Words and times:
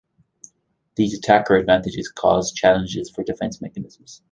These 0.95 1.15
attacker 1.19 1.57
advantages 1.57 2.11
cause 2.11 2.51
challenges 2.53 3.11
for 3.11 3.23
defense 3.23 3.61
mechanisms. 3.61 4.19